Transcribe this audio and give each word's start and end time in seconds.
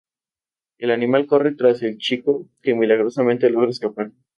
El 0.79 0.89
animal 0.89 1.27
corre 1.27 1.53
tras 1.53 1.83
el 1.83 1.99
chico, 1.99 2.47
que 2.63 2.73
milagrosamente 2.73 3.51
logra 3.51 3.69
escapar. 3.69 4.09